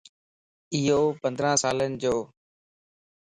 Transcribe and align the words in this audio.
ايو 0.73 1.01
پندران 1.21 1.55
سالين 1.63 1.93
جوَ 2.01 2.15